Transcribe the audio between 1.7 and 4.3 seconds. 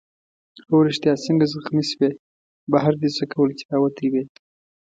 شوې؟ بهر دې څه کول چي راوتی وې؟